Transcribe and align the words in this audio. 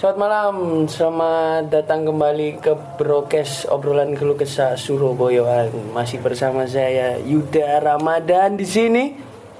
Selamat 0.00 0.16
malam, 0.16 0.88
selamat 0.88 1.68
datang 1.68 2.08
kembali 2.08 2.64
ke 2.64 2.72
Brokes 2.96 3.68
obrolan 3.68 4.16
keluh 4.16 4.32
kesah 4.32 4.72
Surabaya. 4.72 5.68
Masih 5.92 6.24
bersama 6.24 6.64
saya 6.64 7.20
Yuda 7.20 7.84
Ramadan 7.84 8.56
di 8.56 8.64
sini 8.64 9.12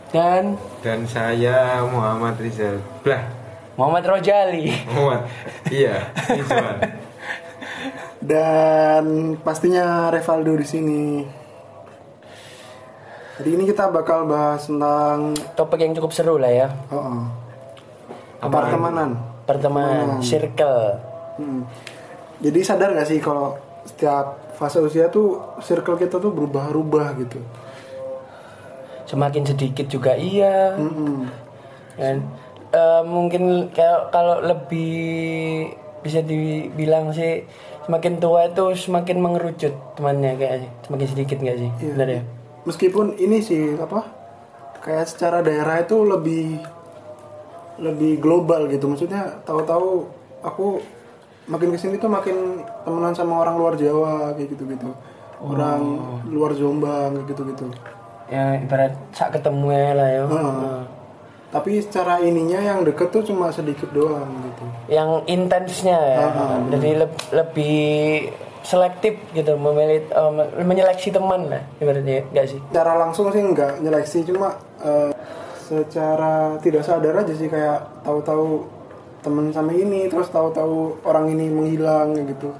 dan 0.09 0.57
Dan 0.81 1.05
saya 1.05 1.85
Muhammad 1.85 2.41
Rizal. 2.41 2.81
Blah, 3.05 3.21
Muhammad 3.77 4.01
Rojali. 4.09 4.73
Muhammad. 4.89 5.29
iya. 5.69 6.09
Dan 8.33 9.37
pastinya 9.45 10.09
Revaldo 10.09 10.57
di 10.57 10.65
sini. 10.65 11.03
Hari 13.37 13.51
ini 13.61 13.69
kita 13.69 13.93
bakal 13.93 14.25
bahas 14.25 14.65
tentang 14.65 15.37
Topik 15.53 15.85
yang 15.85 15.93
cukup 15.93 16.17
seru 16.17 16.41
lah 16.41 16.49
ya. 16.49 16.73
oh, 16.89 16.97
oh, 16.97 17.21
Apaan? 18.41 18.73
pertemanan. 18.73 19.30
Pertemanan, 19.51 20.23
circle. 20.23 21.03
Hmm. 21.43 21.67
Jadi 22.39 22.61
sadar 22.63 22.95
gak 22.95 23.09
sih 23.11 23.19
kalau 23.19 23.59
setiap 23.83 24.55
fase 24.55 24.79
usia 24.79 25.11
tuh 25.11 25.41
circle 25.59 25.99
kita 25.99 26.23
tuh 26.23 26.31
berubah-ubah 26.31 27.19
gitu. 27.19 27.43
Semakin 29.11 29.43
sedikit 29.43 29.91
juga 29.91 30.15
iya. 30.15 30.79
Mm-mm. 30.79 31.27
Dan 31.99 32.23
eh, 32.71 33.03
mungkin 33.03 33.75
kalau 33.75 34.07
kalau 34.15 34.37
lebih 34.39 35.75
bisa 36.01 36.23
dibilang 36.23 37.11
sih 37.11 37.45
semakin 37.85 38.23
tua 38.23 38.49
itu 38.49 38.73
semakin 38.79 39.19
mengerucut 39.19 39.75
temannya 39.99 40.39
kayak. 40.39 40.71
Semakin 40.87 41.09
sedikit 41.11 41.43
nggak 41.43 41.59
sih? 41.59 41.71
Iya. 41.83 41.93
Benar 41.99 42.09
ya? 42.09 42.23
Meskipun 42.71 43.19
ini 43.19 43.43
sih 43.43 43.75
apa? 43.75 44.07
Kayak 44.81 45.11
secara 45.11 45.43
daerah 45.43 45.83
itu 45.83 45.99
lebih 46.07 46.63
lebih 47.81 48.21
global 48.21 48.69
gitu. 48.69 48.87
Maksudnya 48.87 49.41
tahu-tahu 49.43 50.07
aku 50.45 50.79
makin 51.49 51.73
ke 51.75 51.79
sini 51.81 51.97
tuh 51.97 52.13
makin 52.13 52.63
temenan 52.85 53.17
sama 53.17 53.41
orang 53.41 53.57
luar 53.57 53.75
Jawa 53.75 54.37
kayak 54.37 54.55
gitu-gitu. 54.55 54.93
Orang 55.41 55.81
luar 56.29 56.53
Jombang 56.53 57.17
kayak 57.17 57.27
gitu-gitu. 57.33 57.67
Ya 58.31 58.61
ibarat 58.61 58.95
sak 59.11 59.35
ketemu 59.35 59.67
ya 59.73 59.91
lah 59.97 60.09
ya. 60.09 60.25
Heeh. 60.29 60.81
Tapi 61.51 61.83
secara 61.83 62.23
ininya 62.23 62.63
yang 62.63 62.87
deket 62.87 63.11
tuh 63.11 63.27
cuma 63.27 63.51
sedikit 63.51 63.91
doang 63.91 64.31
gitu. 64.47 64.65
Yang 64.87 65.11
intensnya 65.27 65.99
ya. 65.99 66.27
Jadi 66.71 66.91
leb- 67.03 67.29
lebih 67.35 67.79
selektif 68.63 69.17
gitu 69.33 69.57
memilih 69.57 70.05
eh, 70.07 70.63
menyeleksi 70.63 71.11
teman 71.11 71.49
lah 71.49 71.65
ibaratnya 71.81 72.23
nggak 72.31 72.47
sih? 72.47 72.61
Secara 72.71 72.93
langsung 73.03 73.33
sih 73.33 73.41
nggak 73.43 73.81
nyeleksi 73.83 74.29
cuma 74.31 74.55
eh, 74.85 75.11
secara 75.71 76.59
tidak 76.59 76.83
sadar 76.83 77.23
aja 77.23 77.31
sih 77.31 77.47
kayak 77.47 78.03
tahu-tahu 78.03 78.67
temen 79.23 79.55
sama 79.55 79.71
ini 79.71 80.11
terus 80.11 80.27
tahu-tahu 80.35 80.99
orang 81.07 81.31
ini 81.31 81.47
menghilang 81.47 82.19
kayak 82.19 82.35
gitu. 82.35 82.51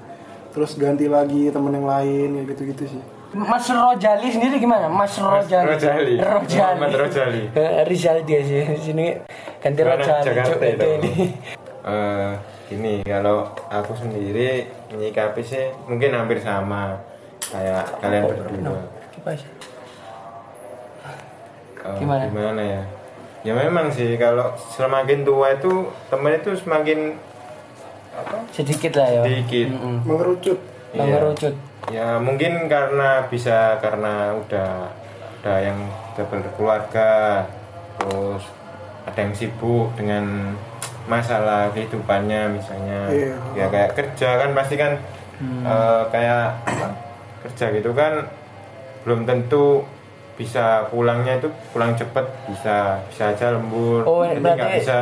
Terus 0.55 0.79
ganti 0.79 1.11
lagi 1.11 1.51
temen 1.51 1.75
yang 1.75 1.87
lain 1.87 2.39
kayak 2.39 2.47
gitu-gitu 2.55 2.95
sih. 2.95 3.03
Mas 3.31 3.67
Rojali 3.67 4.27
sendiri 4.31 4.59
gimana? 4.59 4.87
Mas 4.87 5.15
Rojali. 5.19 5.75
Rojali. 5.75 6.15
Rojali. 6.19 6.79
Muhammad 6.79 6.95
Rojali. 6.95 7.43
Eh, 7.59 7.83
Rizal 7.87 8.23
dia 8.23 8.39
sih 8.43 8.63
di 8.63 8.79
sini 8.79 9.05
ganti 9.59 9.81
Rojali. 9.83 10.23
Jakarta 10.27 10.55
Cuk, 10.55 10.63
itu? 10.63 10.87
ini. 10.99 11.11
Eh, 11.81 12.31
ini 12.71 12.93
kalau 13.03 13.51
aku 13.67 13.91
sendiri 13.99 14.67
menyikapi 14.91 15.43
sih 15.43 15.71
mungkin 15.87 16.15
hampir 16.15 16.39
sama 16.39 16.95
kayak 17.51 17.99
kalian 17.99 18.23
berdua. 18.27 18.79
Eh, 21.81 21.97
Gimana? 21.99 22.23
Gimana 22.29 22.61
ya? 22.61 22.83
Ya 23.41 23.57
memang 23.57 23.89
sih 23.89 24.21
kalau 24.21 24.53
semakin 24.57 25.25
tua 25.25 25.57
itu 25.57 25.89
teman 26.13 26.37
itu 26.37 26.53
semakin 26.53 27.17
apa? 28.13 28.37
Sedikit 28.53 28.93
lah 29.01 29.09
ya. 29.09 29.21
Sedikit. 29.25 29.67
Mm-mm. 29.73 29.95
Mengerucut. 30.05 30.59
Iya. 30.93 30.99
Mengerucut. 31.01 31.53
Ya 31.89 32.07
mungkin 32.21 32.69
karena 32.69 33.25
bisa 33.25 33.81
karena 33.81 34.37
udah 34.37 34.93
udah 35.41 35.57
yang 35.57 35.79
udah 36.13 36.25
berkeluarga 36.29 37.11
terus 37.97 38.45
ada 39.09 39.17
yang 39.17 39.33
sibuk 39.33 39.89
dengan 39.97 40.53
masalah 41.09 41.73
kehidupannya 41.73 42.61
misalnya 42.61 43.09
Iya. 43.09 43.33
ya 43.57 43.65
kayak 43.73 43.97
kerja 43.97 44.29
kan 44.37 44.49
pasti 44.53 44.77
kan 44.77 44.93
eh, 45.41 46.01
kayak 46.13 46.61
apa, 46.61 46.87
kerja 47.49 47.73
gitu 47.73 47.89
kan 47.97 48.29
belum 49.01 49.25
tentu 49.25 49.81
bisa 50.41 50.65
pulangnya 50.87 51.37
itu 51.37 51.45
pulang 51.69 51.93
cepet 51.93 52.25
bisa 52.47 52.75
bisa 53.05 53.23
aja 53.29 53.53
lembur 53.53 54.01
Oh, 54.03 54.21
jadi 54.23 54.41
nggak 54.41 54.73
bisa 54.79 54.97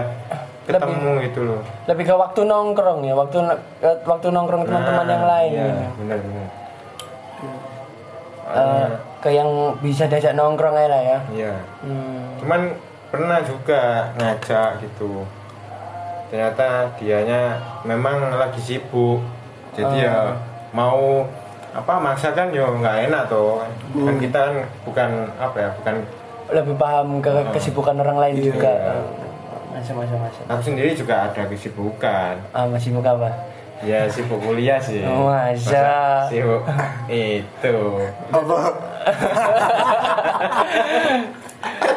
ketemu 0.66 1.12
gitu 1.24 1.40
loh 1.46 1.62
Lebih 1.86 2.04
ke 2.04 2.14
waktu 2.14 2.42
nongkrong 2.44 3.00
ya, 3.02 3.16
waktu 3.16 3.40
waktu 4.04 4.28
nongkrong 4.30 4.64
teman-teman 4.64 5.02
Nah, 5.02 5.10
yang 5.10 5.26
lain. 5.26 5.50
iya, 5.50 5.64
gitu. 5.64 5.92
benar 5.98 6.18
benar 6.20 6.48
Eh, 8.50 8.88
ke 9.20 9.30
yang 9.30 9.50
bisa 9.78 10.04
diajak 10.06 10.34
nongkrong 10.34 10.74
aja 10.74 10.90
lah 10.90 11.02
ya. 11.04 11.20
iya 11.32 11.54
Hmm. 11.80 12.34
cuman 12.38 12.62
pernah 13.08 13.40
juga 13.40 13.82
ngajak 14.16 14.82
gitu 14.82 15.22
ternyata 16.28 16.68
dianya 16.96 17.58
memang 17.84 18.30
lagi 18.32 18.58
sibuk 18.60 19.22
jadi 19.72 19.96
ya 20.02 20.18
mau 20.72 21.26
apa 21.70 21.94
maksa 21.96 22.32
kan 22.32 22.50
ya 22.50 22.66
nggak 22.66 23.08
enak 23.08 23.24
tuh 23.28 23.62
kan 23.94 24.16
kita 24.18 24.40
kan 24.42 24.56
bukan 24.84 25.10
apa 25.38 25.58
ya 25.58 25.70
bukan 25.76 25.96
Lebih 26.50 26.76
paham 26.76 27.22
ke 27.22 27.30
kesibukan 27.54 27.94
orang 27.96 28.18
lain 28.18 28.42
juga. 28.44 28.74
Iya. 28.74 28.98
Masa 29.70 29.92
masa 29.94 30.16
masa. 30.18 30.42
aku 30.50 30.62
sendiri 30.66 30.98
juga 30.98 31.30
ada 31.30 31.46
kesibukan 31.46 32.34
Ah, 32.50 32.66
masih 32.66 32.90
buka 32.92 33.14
apa? 33.14 33.30
ya 33.80 34.10
sibuk 34.10 34.42
kuliah 34.42 34.76
sih 34.76 35.00
Oh, 35.06 35.30
masa. 35.30 36.26
sibuk 36.28 36.66
itu 37.08 37.76
Apa? 38.28 38.58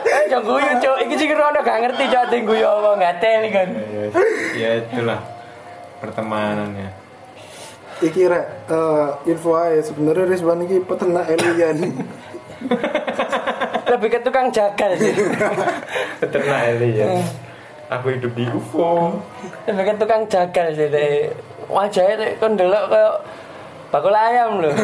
Eh, 0.05 0.25
jangan 0.29 0.45
guyu, 0.45 0.73
Cuk. 0.79 0.97
Iki 1.01 1.15
sih 1.17 1.27
kira 1.27 1.51
gak 1.55 1.79
ngerti 1.81 2.05
ati 2.07 2.39
guyu 2.43 2.63
apa 2.63 2.89
nggak 2.95 3.15
teli 3.19 3.49
kan. 3.51 3.69
ya, 3.73 4.05
ya 4.55 4.71
itulah 4.79 5.21
pertemanannya 5.99 6.91
Iki 8.03 8.23
rek 8.27 8.47
eh, 8.67 9.31
info 9.31 9.55
aja 9.55 9.79
sebenarnya 9.87 10.27
Rizwan 10.27 10.67
ini 10.67 10.83
peternak 10.83 11.31
alien. 11.31 11.79
Lebih 13.93 14.09
ke 14.11 14.19
tukang 14.27 14.51
jagal 14.51 14.99
sih. 14.99 15.15
peternak 16.21 16.61
alien 16.75 17.23
aku 17.93 18.17
hidup 18.17 18.33
di 18.33 18.45
UFO 18.49 19.21
Lebih 19.69 19.85
ke 19.93 19.95
tukang 20.01 20.23
jagal 20.27 20.67
sih 20.73 20.89
deh. 20.89 21.29
Wajahnya 21.69 22.15
deh 22.21 22.31
kon 22.41 22.57
delok 22.57 22.85
kayak 22.91 23.15
bakul 23.93 24.17
ayam 24.17 24.65
loh. 24.65 24.73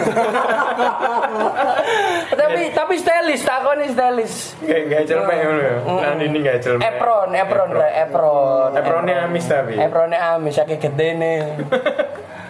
tapi 2.39 2.61
tapi 2.77 2.95
stylish, 3.00 3.45
takoni 3.45 3.89
stylish. 3.93 4.37
Gak 4.62 4.81
gak 4.93 5.03
celmek 5.09 5.37
ngono 5.43 5.62
ya. 5.65 5.77
Nah 5.85 6.12
ini 6.21 6.39
gak 6.45 6.59
celmek. 6.61 6.85
Apron, 6.85 7.29
apron, 7.33 7.71
Rek, 7.73 7.93
apron. 8.09 8.71
Apronnya 8.77 9.15
amis 9.25 9.45
tapi. 9.49 9.75
Apronnya 9.81 10.19
amis, 10.37 10.55
sakit 10.61 10.79
gede 10.81 11.09
nih. 11.17 11.39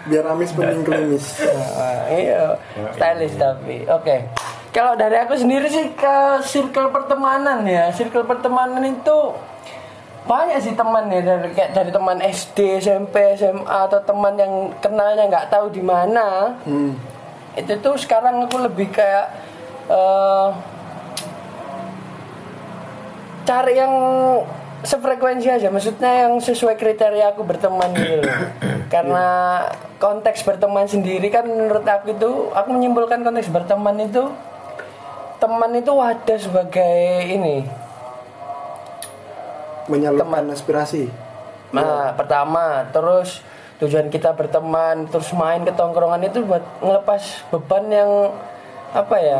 Biar 0.09 0.25
amis 0.33 0.51
penting 0.57 0.83
klinis. 0.83 1.39
Nah, 1.45 2.09
iya, 2.21 2.57
stylish 2.97 3.37
tapi. 3.37 3.85
Oke. 3.87 4.29
Kalau 4.73 4.97
dari 4.97 5.17
aku 5.17 5.37
sendiri 5.37 5.69
sih 5.69 5.93
ke 5.97 6.17
circle 6.45 6.93
pertemanan 6.93 7.65
ya. 7.65 7.93
Circle 7.93 8.25
pertemanan 8.25 8.85
itu 8.85 9.37
banyak 10.29 10.61
sih 10.61 10.77
teman 10.77 11.09
ya 11.09 11.25
dari 11.25 11.57
kayak 11.57 11.73
dari 11.73 11.89
teman 11.89 12.21
SD, 12.21 12.85
SMP, 12.85 13.33
SMA 13.41 13.65
atau 13.65 13.97
teman 14.05 14.37
yang 14.37 14.53
kenalnya 14.81 15.25
nggak 15.25 15.49
tahu 15.49 15.73
di 15.73 15.81
mana. 15.81 16.53
Hmm. 16.69 16.93
Itu 17.57 17.81
tuh 17.81 17.97
sekarang 17.97 18.45
aku 18.45 18.61
lebih 18.61 18.93
kayak 18.93 19.27
eh 19.89 20.49
cari 23.49 23.73
yang 23.81 23.95
sefrekuensi 24.87 25.49
aja 25.51 25.69
maksudnya 25.73 26.27
yang 26.27 26.39
sesuai 26.39 26.79
kriteria 26.79 27.35
aku 27.35 27.43
berteman 27.43 27.91
gitu 27.99 28.23
loh. 28.23 28.39
karena 28.95 29.27
konteks 29.99 30.47
berteman 30.47 30.87
sendiri 30.87 31.29
kan 31.29 31.47
menurut 31.47 31.85
aku 31.85 32.15
itu 32.15 32.31
aku 32.55 32.69
menyimpulkan 32.71 33.27
konteks 33.27 33.51
berteman 33.51 33.99
itu 34.07 34.31
teman 35.39 35.71
itu 35.75 35.91
wadah 35.95 36.39
sebagai 36.39 37.27
ini 37.27 37.67
Menyalurkan 39.89 40.53
aspirasi. 40.53 41.09
Nah, 41.73 42.13
pertama, 42.13 42.85
terus 42.93 43.41
tujuan 43.81 44.13
kita 44.13 44.37
berteman, 44.37 45.09
terus 45.09 45.33
main 45.33 45.65
ke 45.65 45.73
tongkrongan 45.73 46.29
itu 46.29 46.45
buat 46.45 46.61
ngelepas 46.85 47.49
beban 47.49 47.89
yang 47.89 48.11
apa 48.91 49.17
ya? 49.17 49.39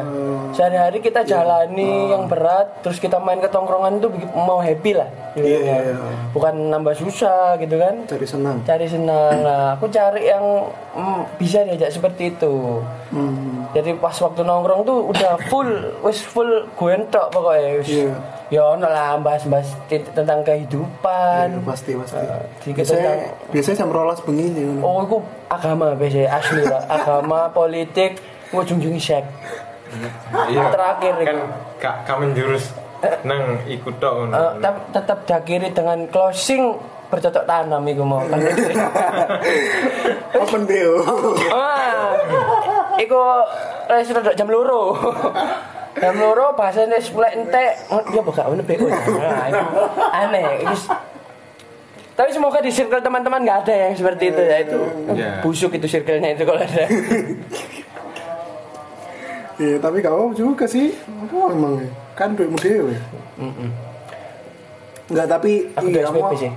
Sehari-hari 0.51 0.99
kita 0.99 1.25
jalani 1.25 2.11
yang 2.11 2.25
berat, 2.25 2.81
terus 2.81 2.97
kita 2.97 3.17
main 3.17 3.37
ke 3.37 3.47
tongkrongan 3.47 3.97
itu 3.97 4.09
mau 4.35 4.59
happy 4.59 4.93
lah. 4.93 5.09
gitu 5.31 5.47
Iya, 5.47 5.59
ya. 5.59 5.77
iya. 5.87 5.97
Bukan 6.31 6.69
nambah 6.69 6.95
susah 6.95 7.57
gitu 7.57 7.77
kan. 7.77 8.05
Cari 8.05 8.27
senang. 8.27 8.57
Cari 8.63 8.85
senang. 8.85 9.33
Nah, 9.41 9.65
aku 9.73 9.89
cari 9.89 10.27
yang 10.27 10.45
mm, 10.93 11.21
bisa 11.37 11.63
diajak 11.63 11.89
seperti 11.91 12.31
itu. 12.31 12.83
Hmm. 13.09 13.65
Jadi 13.71 13.97
pas 13.97 14.13
waktu 14.15 14.43
nongkrong 14.43 14.83
tuh 14.83 14.99
udah 15.07 15.41
full, 15.47 15.69
wis 16.03 16.21
full 16.21 16.49
gue 16.71 16.91
entok 16.91 17.29
pokoknya 17.29 17.71
wis. 17.79 17.89
Iya. 17.89 18.13
Ya 18.49 18.65
ono 18.65 18.85
lah 18.85 19.17
bahas-bahas 19.19 19.77
tentang 19.89 20.41
kehidupan. 20.41 21.47
Iya, 21.55 21.65
pasti 21.65 21.93
pasti 21.95 22.17
sedikit 22.59 22.77
biasanya 22.79 23.13
tentang- 23.15 23.35
biasanya 23.49 23.77
jam 23.79 23.91
rolas 23.91 24.21
begini. 24.21 24.81
Oh, 24.81 25.05
itu 25.05 25.17
agama 25.47 25.93
biasanya 25.93 26.29
asli 26.35 26.63
lah. 26.63 26.83
Agama, 26.99 27.49
politik, 27.51 28.17
ujung-ujungnya 28.53 29.01
seks. 29.01 29.29
Iya. 30.49 30.69
Terakhir 30.69 31.15
kan 31.25 31.37
gak 31.81 31.95
gak 32.05 32.17
menjurus 32.21 32.65
nang 33.25 33.63
ikut 33.65 33.95
tok 33.97 34.13
ngono. 34.13 34.35
Eh, 34.35 34.51
tapi 34.61 34.79
tetap 34.91 35.19
diakhiri 35.25 35.69
dengan 35.71 35.99
closing 36.11 36.77
bercocok 37.09 37.45
tanam 37.49 37.83
iku 37.89 38.05
mau. 38.05 38.21
Kan 38.27 38.37
open 40.45 40.63
BO 40.69 40.93
ah, 41.49 42.13
iku 43.01 43.17
wis 43.89 44.11
rodok 44.13 44.35
jam 44.37 44.49
loro. 44.51 44.83
Jam 45.97 46.15
loro 46.21 46.53
bahasane 46.53 47.01
wis 47.01 47.09
mulai 47.15 47.33
entek. 47.39 47.81
Ya 48.13 48.21
kok 48.21 48.35
gak 48.35 48.49
ono 48.51 48.63
BO. 48.67 48.87
Nah, 48.91 49.49
aneh. 50.13 50.69
Tapi 52.19 52.35
semoga 52.35 52.59
di 52.59 52.75
circle 52.75 52.99
teman-teman 52.99 53.47
nggak 53.47 53.59
ada 53.63 53.75
yang 53.87 53.95
seperti 53.95 54.35
itu 54.35 54.43
ya 54.43 54.59
itu 54.67 54.79
Iya. 55.15 55.39
busuk 55.39 55.71
itu 55.71 55.87
circle-nya 55.87 56.35
itu 56.35 56.43
kalau 56.43 56.59
ada. 56.59 56.83
Iya, 59.59 59.77
tapi 59.77 59.99
kau 59.99 60.31
juga 60.33 60.65
sih. 60.65 60.95
Apa 61.05 61.51
emang 61.51 61.77
ya? 61.77 61.89
Kan 62.15 62.33
duitmu 62.33 62.55
dewe. 62.57 62.95
Enggak, 65.09 65.27
tapi 65.29 65.67
Aku 65.73 65.85
iya, 65.85 65.99
udah 65.99 66.03
SPP 66.09 66.19
apa- 66.21 66.37
sih. 66.37 66.53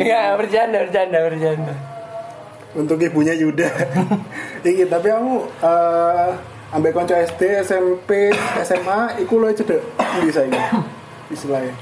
Iya 0.00 0.34
bercanda 0.34 0.78
bercanda 0.80 1.18
bercanda. 1.22 1.74
Untuk 2.70 2.96
ibunya 2.98 3.34
Yuda. 3.34 3.66
Iki, 4.62 4.86
tapi 4.86 5.06
kamu 5.10 5.34
eh 5.60 6.28
ambek 6.70 6.94
kanca 6.94 7.18
SD, 7.18 7.60
SMP, 7.60 8.30
SMA 8.62 9.18
iku 9.18 9.36
lo 9.36 9.50
cedek 9.50 9.82
ndi 10.16 10.30
saiki? 10.30 10.60
Istilahnya. 11.28 11.74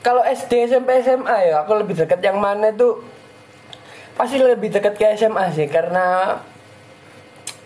Kalau 0.00 0.24
SD, 0.24 0.66
SMP, 0.66 0.98
SMA 0.98 1.36
ya 1.44 1.62
aku 1.62 1.76
lebih 1.76 1.94
dekat 1.94 2.18
yang 2.20 2.38
mana 2.38 2.72
tuh 2.72 3.04
pasti 4.16 4.40
lebih 4.40 4.72
dekat 4.72 4.96
ke 4.96 5.04
SMA 5.14 5.44
sih 5.52 5.68
karena 5.68 6.36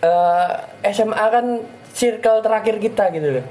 eh, 0.03 0.49
SMA 0.91 1.25
kan 1.31 1.47
circle 1.95 2.43
terakhir 2.43 2.77
kita 2.79 3.11
gitu 3.15 3.41
loh. 3.41 3.47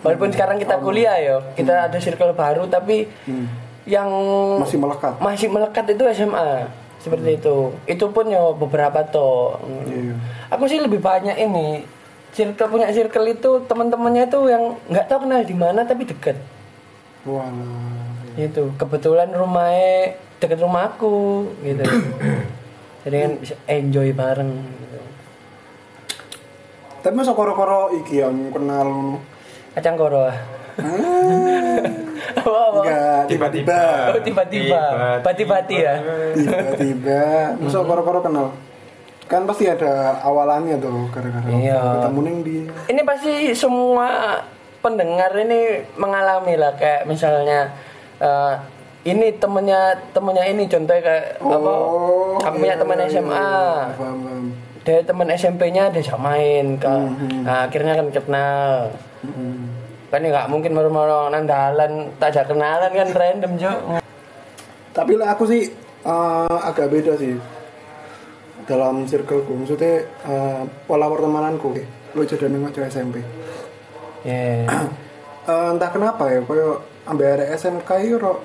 Walaupun 0.00 0.32
sekarang 0.32 0.56
kita 0.56 0.80
kuliah 0.80 1.16
ya, 1.20 1.36
kita 1.52 1.92
ada 1.92 1.98
circle 2.00 2.32
baru 2.32 2.64
tapi 2.64 3.04
yang 3.84 4.08
Masih 4.64 4.80
melekat. 4.80 5.20
masih 5.20 5.48
melekat 5.52 5.84
itu 5.92 6.04
SMA 6.16 6.68
seperti 7.00 7.36
itu. 7.36 7.76
Itu 7.84 8.08
pun 8.08 8.28
ya 8.32 8.40
beberapa 8.56 9.04
toh. 9.04 9.60
Iya. 9.88 10.16
Aku 10.56 10.64
sih 10.64 10.80
lebih 10.80 11.04
banyak 11.04 11.36
ini 11.36 11.84
circle 12.32 12.70
punya 12.70 12.88
circle 12.94 13.26
itu 13.28 13.50
teman-temannya 13.68 14.24
itu 14.30 14.40
yang 14.48 14.78
nggak 14.88 15.04
tahu 15.10 15.26
kenal 15.26 15.42
di 15.42 15.56
mana 15.56 15.82
tapi 15.82 16.06
dekat 16.06 16.38
Walah. 17.26 17.99
Itu 18.42 18.72
kebetulan 18.76 19.28
rumahnya 19.28 20.16
dekat 20.38 20.58
rumahku 20.58 21.44
gitu. 21.60 21.84
Jadi 23.04 23.16
kan 23.16 23.32
bisa 23.36 23.54
enjoy 23.66 24.08
bareng 24.12 24.50
gitu. 24.56 24.98
Tapi 27.00 27.14
masa 27.16 27.32
koro-koro 27.32 27.92
iki 27.96 28.20
yang 28.20 28.48
kenal 28.48 28.86
ngono? 28.86 29.18
kacang 29.70 29.94
koro. 29.94 30.26
Ah. 30.26 30.34
Enggak, 32.70 33.26
Tiba-tiba. 33.28 33.80
oh 34.14 34.20
tiba-tiba. 34.22 34.82
Bati-bati 35.20 35.76
ya? 35.76 35.94
Tiba-tiba. 36.32 37.22
Masa 37.58 37.82
koro-koro 37.82 38.20
kenal? 38.20 38.46
Kan 39.26 39.46
pasti 39.46 39.64
ada 39.64 40.18
awalannya 40.20 40.74
tuh 40.76 41.06
gara-gara 41.08 41.46
Iya. 41.46 41.78
ketemu 42.02 42.20
ning 42.20 42.36
di 42.42 42.56
ini 42.90 43.00
pasti 43.06 43.54
semua 43.54 44.42
pendengar 44.82 45.30
ini 45.38 45.86
mengalami 45.94 46.58
lah 46.58 46.74
kayak 46.74 47.06
misalnya 47.06 47.70
eh, 48.20 48.54
ini 49.08 49.26
temennya 49.40 49.96
temennya 50.12 50.44
ini 50.44 50.68
contohnya 50.68 51.00
kayak 51.00 51.26
apa? 51.40 51.72
Aku 52.44 52.56
punya 52.60 52.76
iya, 52.76 52.80
teman 52.80 52.98
iya, 53.00 53.06
SMA 53.08 53.32
iya. 53.32 53.60
Paham, 53.96 54.18
paham. 54.20 54.44
dari 54.80 55.02
teman 55.04 55.28
SMP-nya 55.28 55.92
diajak 55.92 56.16
main 56.16 56.80
ke 56.80 56.88
nah, 57.44 57.68
akhirnya 57.68 58.00
kan 58.00 58.06
kenal. 58.12 58.92
Hmm. 59.20 59.68
kan 60.10 60.26
ya 60.26 60.32
nggak 60.32 60.48
mungkin 60.50 60.72
mau 60.74 61.28
nang 61.30 61.44
dalan 61.44 62.10
tak 62.18 62.34
ajak 62.34 62.50
kenalan 62.50 62.90
kan 62.90 63.08
random 63.14 63.52
jo 63.60 63.72
tapi 64.90 65.14
lah 65.14 65.38
aku 65.38 65.46
sih 65.46 65.70
eh, 66.02 66.58
agak 66.66 66.90
beda 66.90 67.14
sih. 67.20 67.36
Dalam 68.66 69.06
circleku 69.06 69.54
maksudnya 69.54 70.02
eh, 70.06 70.62
pola 70.88 71.06
pertemananku 71.06 71.76
lo 72.16 72.22
jadi 72.26 72.50
nengok 72.50 72.74
cewek 72.74 72.90
SMP 72.90 73.16
ya 74.26 74.66
Eh, 75.50 75.68
entah 75.72 75.88
kenapa 75.88 76.28
ya 76.28 76.44
koyo 76.44 76.84
ambil 77.10 77.26
area 77.34 77.58
SMK 77.58 77.90
kok 78.22 78.38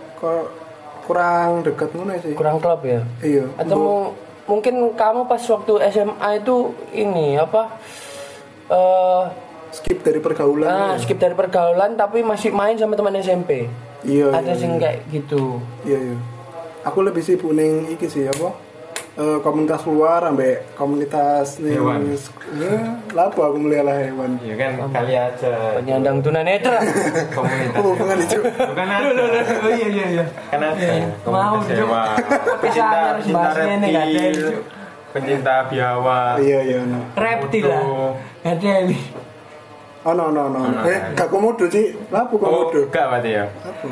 kurang 1.06 1.62
dekat 1.62 1.94
ngono 1.94 2.18
sih? 2.18 2.34
Kurang 2.34 2.58
klub 2.58 2.82
ya? 2.82 3.06
Iya. 3.22 3.46
Atau 3.62 3.78
mu- 3.78 4.14
mungkin 4.50 4.98
kamu 4.98 5.30
pas 5.30 5.42
waktu 5.42 5.74
SMA 5.94 6.30
itu 6.42 6.74
ini 6.94 7.38
apa 7.38 7.78
eh 8.66 9.24
skip 9.70 10.02
dari 10.02 10.18
pergaulan 10.18 10.70
ah, 10.70 10.94
skip 10.98 11.18
dari 11.22 11.38
pergaulan 11.38 11.94
tapi 11.94 12.26
masih 12.26 12.50
main 12.50 12.78
sama 12.78 12.98
teman 12.98 13.14
SMP 13.20 13.68
iya 14.06 14.30
ada 14.34 14.54
iya, 14.54 14.58
sing 14.58 14.78
kayak 14.82 15.06
gitu. 15.10 15.62
Iya 15.86 16.00
iya. 16.14 16.18
Aku 16.86 17.02
lebih 17.02 17.26
sibuk 17.26 17.54
ning 17.54 17.90
iki 17.90 18.06
sih 18.06 18.30
apa 18.30 18.54
Eh, 19.16 19.40
komunitas 19.40 19.88
luar 19.88 20.28
ambek 20.28 20.76
komunitas 20.76 21.56
Hewan. 21.58 22.04
ya 22.52 23.00
lapo 23.16 23.48
aku 23.48 23.56
melihara 23.58 24.04
hewan 24.04 24.36
Ya 24.44 24.60
kan 24.60 24.76
kali 24.92 25.16
aja 25.16 25.72
penyandang 25.74 26.20
tunanetra 26.20 26.84
komunitas. 27.32 27.80
oh 27.80 27.96
bukan 27.96 28.18
itu 28.20 28.40
Bukan 28.44 28.88
ada. 28.90 29.08
oh 29.56 29.72
iya 29.72 29.88
iya 29.88 30.06
iya 30.12 30.26
Kan 30.52 30.60
ada. 30.60 30.88
Mau, 31.24 31.56
Komunitas 31.56 31.64
Cuk. 31.64 31.80
hewan. 31.80 32.12
Nggak 33.24 34.04
ada, 34.04 34.22
reptil. 34.28 34.36
Pencinta 35.10 35.56
biawak. 35.66 36.34
iya 36.38 36.60
iya 36.62 36.80
no 36.84 37.00
reptil 37.16 37.64
lah 37.66 37.84
ada 38.44 38.74
oh 40.04 40.14
no 40.14 40.26
no 40.28 40.44
no 40.46 40.60
no, 40.62 40.80
eh 40.84 41.00
gak 41.16 41.32
komodo 41.32 41.66
sih 41.66 41.96
lapo 42.12 42.36
Oh, 42.36 42.40
komodo 42.68 42.84
enggak 42.84 43.06
berarti 43.10 43.32
ya. 43.32 43.48
apa 43.48 43.88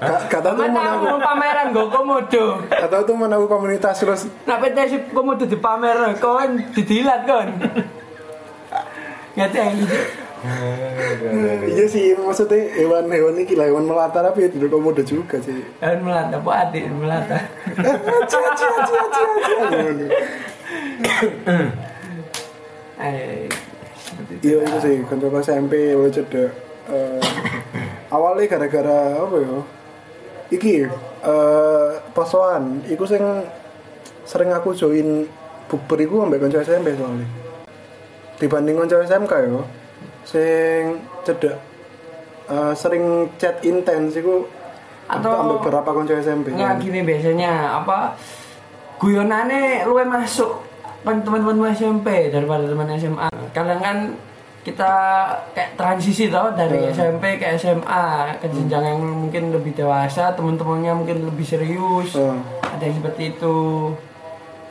tahu 0.00 0.54
tuh 0.58 0.66
mana 0.68 0.90
aku 0.98 1.06
pameran 1.22 1.66
gue 1.70 1.86
komodo 1.86 2.44
tahu 2.66 3.02
tuh 3.06 3.14
mana 3.14 3.34
aku 3.38 3.46
komunitas 3.46 3.96
terus 4.02 4.26
Nah, 4.44 4.58
PT 4.58 4.76
si 4.90 4.96
komodo 5.14 5.46
di 5.46 5.56
pamer, 5.56 6.18
kon 6.18 6.58
didilat 6.74 7.24
kon. 7.24 7.48
Ngerti 9.34 9.56
yang 9.58 9.74
gitu. 9.82 9.98
iya 11.64 11.84
sih 11.88 12.12
maksudnya 12.20 12.68
hewan-hewan 12.76 13.32
ini 13.40 13.56
lah 13.56 13.66
hewan 13.72 13.88
melata 13.88 14.20
tapi 14.20 14.46
itu 14.46 14.68
komodo 14.68 15.00
juga 15.00 15.40
sih 15.40 15.62
Dan 15.80 16.04
melata, 16.04 16.36
apa 16.36 16.50
adik 16.68 16.84
melata. 16.92 17.38
Cia, 18.28 18.50
cia, 18.54 18.70
cia, 18.84 18.84
cia, 18.84 19.04
cia. 19.08 20.08
Seperti 24.04 24.34
itu. 24.38 24.44
Iya 24.44 24.56
itu 24.62 24.78
sih 24.84 24.94
kanca 25.08 25.28
SMP 25.40 25.96
lo 25.96 26.06
cedek 26.12 26.52
eh, 26.92 27.20
awalnya 28.12 28.44
gara-gara 28.46 29.16
apa 29.18 29.36
ya 29.40 29.56
iki 30.48 30.84
eh 31.22 31.90
posoan 32.12 32.84
iku 32.84 33.04
sing 33.04 33.22
sering 34.24 34.50
aku 34.50 34.72
join 34.72 35.24
bukber 35.66 35.98
iku 35.98 36.24
ambek 36.24 36.40
kanca 36.40 36.60
SMP 36.60 36.92
soalnya. 36.92 37.24
Dibanding 38.36 38.76
kanca 38.76 39.00
SMK 39.00 39.32
ya 39.32 39.62
sing 40.24 40.80
cedek 41.22 41.56
eh, 42.48 42.72
sering 42.74 43.04
chat 43.36 43.60
intens 43.62 44.16
iku 44.16 44.44
Atau- 45.04 45.60
beberapa 45.60 45.92
kanca 45.92 46.16
SMP 46.16 46.52
Nggak 46.52 46.80
gini 46.80 47.00
biasanya 47.04 47.80
apa 47.80 48.16
guyonane 48.96 49.84
luwe 49.84 50.04
masuk 50.04 50.64
kan 51.04 51.20
teman-teman 51.20 51.68
SMP 51.76 52.32
daripada 52.32 52.64
teman 52.64 52.88
SMA. 52.96 53.28
Kadang 53.52 53.80
kan 53.84 53.98
kita 54.64 54.92
kayak 55.52 55.76
transisi 55.76 56.32
tau 56.32 56.48
dari 56.56 56.88
SMP 56.88 57.36
ke 57.36 57.52
SMA 57.60 58.40
ke 58.40 58.48
jenjang 58.48 58.96
yang 58.96 59.00
mungkin 59.04 59.52
lebih 59.52 59.76
dewasa 59.76 60.32
teman-temannya 60.32 60.92
mungkin 60.96 61.28
lebih 61.28 61.44
serius 61.44 62.16
Hmm. 62.16 62.40
ada 62.64 62.80
yang 62.80 62.96
seperti 62.96 63.36
itu. 63.36 63.56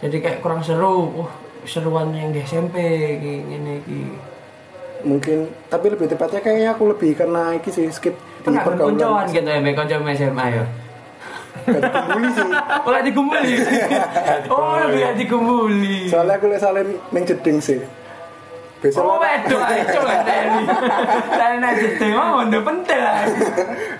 Jadi 0.01 0.17
kayak 0.19 0.41
kurang 0.41 0.65
seru 0.65 1.13
wah 1.13 1.31
seruan 1.63 2.09
yang 2.12 2.33
di 2.33 2.41
SMP 2.41 2.75
gini 3.21 3.45
gini 3.47 3.75
mungkin 5.05 5.47
tapi 5.69 5.93
lebih 5.93 6.12
tepatnya 6.12 6.41
kayaknya 6.43 6.69
aku 6.75 6.83
lebih 6.91 7.15
karena 7.15 7.55
iki 7.55 7.71
sih 7.71 7.88
skip 7.93 8.15
di 8.43 8.57
pergaulan 8.59 9.29
gitu 9.29 9.45
ya 9.47 9.62
konco 9.77 9.95
SMA 10.17 10.45
ya? 10.50 10.65
Gak 11.63 11.79
dikumpuli 11.79 12.27
sih. 12.33 12.50
Lagi 12.91 13.03
dikumpuli? 13.13 13.53
Oh 14.51 14.75
lebih 14.89 15.15
dikumpuli. 15.21 15.97
Soalnya 16.12 16.35
aku 16.41 16.45
salin 16.59 16.97
neng 17.13 17.23
jeding 17.23 17.62
sih 17.62 18.02
besok 18.83 19.07
oh 19.07 19.17
tadi. 19.23 19.79
Aja 21.63 21.87
deh 21.95 22.11
mau 22.11 22.43
udah 22.43 22.61
penting 22.67 22.99
lah. 22.99 23.23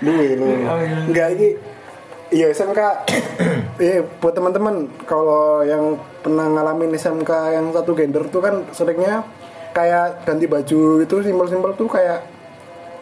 Luwe, 0.04 0.28
luwe. 0.36 0.56
Oh, 0.68 0.80
iya. 0.84 0.98
Enggak 1.08 1.28
ini 1.40 1.48
Iya 2.34 2.50
SMK 2.50 2.80
Iya 3.80 4.04
buat 4.20 4.34
teman-teman 4.36 4.90
Kalau 5.08 5.64
yang 5.64 5.96
pernah 6.20 6.52
ngalamin 6.52 6.92
SMK 6.98 7.32
yang 7.56 7.72
satu 7.72 7.96
gender 7.96 8.28
tuh 8.28 8.42
kan 8.44 8.68
seringnya 8.76 9.24
kayak 9.74 10.28
ganti 10.28 10.46
baju 10.46 11.02
itu 11.02 11.16
simpel-simpel 11.24 11.74
tuh 11.74 11.90
kayak 11.90 12.22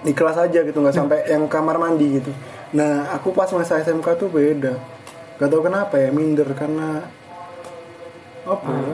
di 0.02 0.16
kelas 0.16 0.40
aja 0.40 0.64
gitu 0.64 0.78
nggak 0.80 0.96
sampai 0.96 1.20
yang 1.28 1.46
kamar 1.52 1.76
mandi 1.76 2.22
gitu. 2.22 2.32
Nah 2.72 3.12
aku 3.12 3.36
pas 3.36 3.52
masa 3.52 3.84
SMK 3.84 4.08
tuh 4.16 4.32
beda. 4.32 4.80
Gak 5.36 5.50
tau 5.50 5.62
kenapa 5.66 5.98
ya 5.98 6.14
minder 6.14 6.48
karena 6.54 7.02
apa 8.46 8.70
ya? 8.70 8.94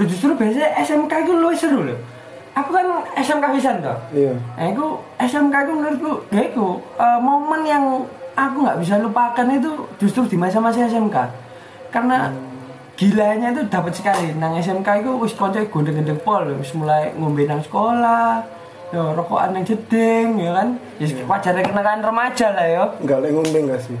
Loh, 0.00 0.06
justru 0.08 0.32
biasanya 0.34 0.72
SMK 0.82 1.12
itu 1.20 1.32
lebih 1.36 1.58
seru 1.60 1.80
loh 1.84 2.11
aku 2.52 2.70
kan 2.72 2.86
SMK 3.16 3.44
pisan 3.56 3.80
toh 3.80 3.96
iya 4.12 4.32
Nah, 4.56 4.66
itu 4.68 4.86
SMK 5.18 5.54
itu 5.64 5.72
menurutku, 5.72 6.12
ya 6.28 6.42
itu 6.44 6.66
eh, 7.00 7.18
momen 7.18 7.60
yang 7.64 7.84
aku 8.36 8.56
nggak 8.64 8.78
bisa 8.80 9.00
lupakan 9.00 9.46
itu 9.48 9.70
justru 10.00 10.24
di 10.28 10.36
masa-masa 10.36 10.88
SMK. 10.88 11.16
Karena 11.92 12.32
gilanya 12.96 13.52
itu 13.52 13.64
dapat 13.68 13.92
sekali. 13.92 14.32
Nang 14.36 14.56
SMK 14.56 15.04
itu 15.04 15.10
wis 15.20 15.32
konco 15.36 15.60
gondeng-gondeng 15.60 16.20
pol, 16.20 16.44
wis 16.56 16.72
mulai 16.76 17.12
ngombe 17.16 17.44
nang 17.44 17.60
sekolah, 17.60 18.44
ya 18.92 19.02
rokokan 19.16 19.56
yang 19.56 19.64
jeding, 19.64 20.40
ya 20.40 20.52
kan. 20.56 20.68
Ya 21.00 21.06
wajar 21.24 21.56
kenakan 21.60 22.00
remaja 22.04 22.46
lah 22.52 22.66
ya. 22.68 22.84
nggak 23.00 23.18
lagi 23.20 23.32
ngombe 23.32 23.58
nggak 23.68 23.80
sih 23.80 23.96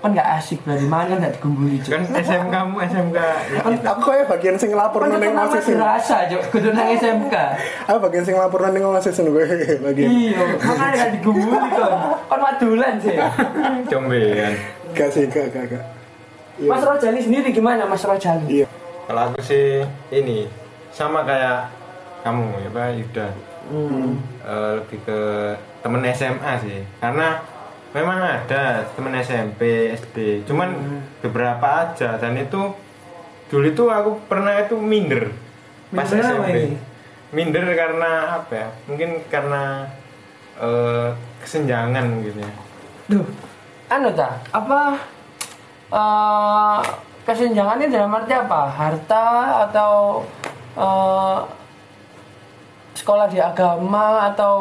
Kan 0.00 0.10
nggak 0.10 0.28
asik 0.34 0.64
berarti 0.64 0.84
mana 0.84 1.04
kan 1.06 1.16
nggak 1.18 1.34
digumbuli 1.36 1.76
Cuk. 1.78 1.92
kan 1.92 2.02
SMK 2.18 2.54
mu 2.66 2.80
SMK 2.80 3.18
kan 3.54 3.72
aku 3.86 4.00
kayak 4.06 4.26
bagian 4.26 4.56
sing 4.56 4.72
lapor 4.72 5.04
Kan 5.04 5.12
neng 5.14 5.36
osis 5.38 5.64
ini 5.66 5.76
dirasa, 5.76 6.16
Cuk. 6.24 6.42
Kudu 6.50 6.68
nang 6.70 6.88
SMK. 6.90 7.34
aku 7.84 7.98
bagian 8.00 8.24
sing 8.24 8.34
lapor 8.34 8.64
neng 8.64 8.80
osis 8.86 9.12
ini 9.14 9.28
gue 9.28 9.44
bagian 9.86 10.08
Iya, 10.08 10.40
makanya 10.56 10.88
nggak 10.90 11.10
digumbuli 11.14 11.68
kan. 11.70 11.92
Kan 12.26 12.38
madulan 12.40 12.94
sih. 12.96 13.16
combean 13.86 14.52
gak 14.90 15.08
sih 15.08 15.24
gak 15.26 15.46
gak 15.50 15.64
gak 15.68 15.84
Iya. 16.56 16.68
Mas 16.68 16.82
Rojali 16.82 17.20
sendiri 17.20 17.48
gimana 17.50 17.84
Mas 17.84 18.00
Rojali? 18.00 18.44
iya 18.50 18.66
kalau 19.04 19.28
aku 19.28 19.40
sih 19.40 19.80
ini 20.10 20.44
sama 20.90 21.22
kayak 21.22 21.68
kamu 22.20 22.46
ya 22.58 22.68
Pak 22.70 22.86
Yuda 22.96 23.28
Hmm. 23.62 24.18
Eh, 24.42 24.70
lebih 24.74 24.98
ke 25.00 25.20
temen 25.78 26.02
SMA 26.10 26.52
sih 26.58 26.80
karena 26.96 27.38
memang 27.90 28.18
ada 28.22 28.86
temen 28.94 29.14
SMP 29.18 29.90
SD 29.94 30.46
cuman 30.46 30.70
beberapa 31.22 31.90
aja. 31.90 32.16
Dan 32.18 32.38
itu 32.38 32.74
dulu 33.50 33.66
itu 33.66 33.84
aku 33.90 34.10
pernah 34.30 34.58
itu 34.62 34.78
minder. 34.78 35.34
Pas 35.90 36.06
Minder 36.06 36.22
apa 36.22 36.30
SMP 36.30 36.50
ini? 36.54 36.78
minder 37.30 37.64
karena 37.74 38.10
apa 38.42 38.52
ya? 38.54 38.68
Mungkin 38.86 39.10
karena 39.26 39.90
eh, 40.58 41.08
kesenjangan 41.42 42.04
mungkin 42.06 42.46
ya. 42.46 42.50
Duh, 43.10 43.26
anu 43.90 44.10
ta, 44.14 44.38
apa 44.54 44.80
eh 45.90 46.78
kesenjangannya 47.26 47.90
dalam 47.90 48.14
arti 48.14 48.34
apa? 48.34 48.60
Harta 48.70 49.26
atau 49.66 50.22
eh 50.78 51.59
sekolah 52.92 53.26
di 53.26 53.38
agama 53.38 54.04
atau 54.26 54.54